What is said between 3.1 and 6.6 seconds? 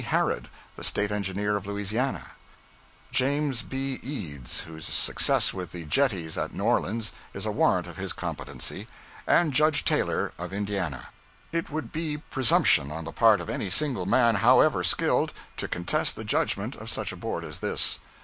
Jas. B. Eads, whose success with the jetties at